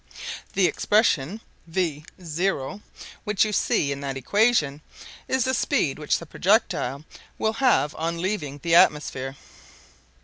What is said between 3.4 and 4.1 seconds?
you see in